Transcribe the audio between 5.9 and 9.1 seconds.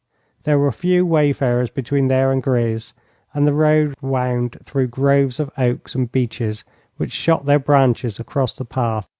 and beeches, which shot their branches across the path.